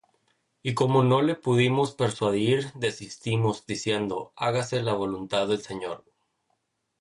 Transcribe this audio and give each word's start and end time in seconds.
Y 0.63 0.73
como 0.73 1.03
no 1.03 1.21
le 1.21 1.35
pudimos 1.35 1.91
persuadir, 1.93 2.73
desistimos, 2.73 3.67
diciendo: 3.67 4.33
Hágase 4.35 4.81
la 4.81 4.93
voluntad 4.95 5.47
del 5.47 5.61
Señor. 5.61 6.05